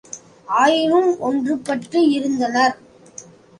ஆயினும் 0.47 1.11
ஒன்றுபட்டு 1.21 1.99
இருந்தனர். 2.11 2.75